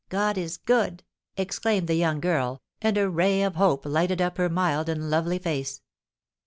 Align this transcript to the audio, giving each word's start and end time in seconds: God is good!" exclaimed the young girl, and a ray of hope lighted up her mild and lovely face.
God 0.09 0.35
is 0.35 0.57
good!" 0.57 1.03
exclaimed 1.37 1.87
the 1.87 1.93
young 1.93 2.19
girl, 2.19 2.63
and 2.81 2.97
a 2.97 3.07
ray 3.07 3.43
of 3.43 3.53
hope 3.57 3.85
lighted 3.85 4.19
up 4.19 4.39
her 4.39 4.49
mild 4.49 4.89
and 4.89 5.11
lovely 5.11 5.37
face. 5.37 5.83